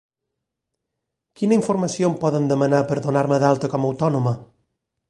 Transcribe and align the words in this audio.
Quina 1.41 1.57
informació 1.59 2.09
em 2.11 2.17
poden 2.25 2.49
demanar 2.53 2.81
per 2.89 2.99
donar-me 3.07 3.41
d'alta 3.47 3.73
com 3.77 3.89
a 3.89 3.93
autònoma? 3.95 4.37